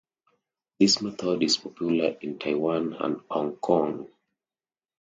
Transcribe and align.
This 0.79 0.99
method 1.03 1.43
is 1.43 1.57
popular 1.57 2.17
in 2.21 2.39
Taiwan 2.39 2.93
and 2.93 3.21
Hong 3.29 3.57
Kong. 3.57 4.07